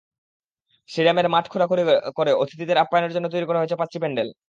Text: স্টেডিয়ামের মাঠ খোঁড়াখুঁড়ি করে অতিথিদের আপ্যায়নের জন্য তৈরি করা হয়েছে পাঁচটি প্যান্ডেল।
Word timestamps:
স্টেডিয়ামের 0.89 1.27
মাঠ 1.29 1.45
খোঁড়াখুঁড়ি 1.51 1.83
করে 2.17 2.31
অতিথিদের 2.33 2.77
আপ্যায়নের 2.77 3.13
জন্য 3.15 3.27
তৈরি 3.29 3.45
করা 3.47 3.59
হয়েছে 3.59 3.79
পাঁচটি 3.81 3.97
প্যান্ডেল। 3.99 4.29